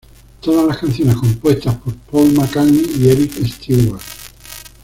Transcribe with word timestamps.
Todas 0.39 0.65
las 0.67 0.77
canciones 0.79 1.15
compuestas 1.15 1.75
por 1.77 1.93
Paul 1.95 2.33
McCartney 2.33 2.91
y 2.97 3.07
Eric 3.11 3.33
Stewart. 3.45 4.01